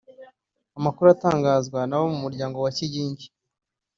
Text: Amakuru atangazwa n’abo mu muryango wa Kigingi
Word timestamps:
Amakuru 0.77 1.07
atangazwa 1.15 1.79
n’abo 1.85 2.05
mu 2.13 2.19
muryango 2.25 2.57
wa 2.65 2.71
Kigingi 2.77 3.27